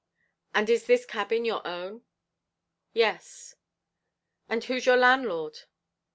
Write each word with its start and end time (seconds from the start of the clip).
"And 0.55 0.67
is 0.67 0.87
this 0.87 1.05
cabin 1.05 1.45
your 1.45 1.61
own?" 1.67 2.01
"Yes." 2.91 3.53
"And 4.49 4.63
who's 4.63 4.87
your 4.87 4.97
landlord?" 4.97 5.59